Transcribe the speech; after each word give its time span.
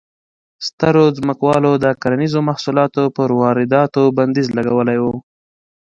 سترو 0.67 1.03
ځمکوالو 1.17 1.71
د 1.83 1.85
کرنیزو 2.01 2.39
محصولاتو 2.49 3.03
پر 3.15 3.29
وارداتو 3.41 4.01
بندیز 4.17 4.47
لګولی 4.57 4.97
و. 5.03 5.05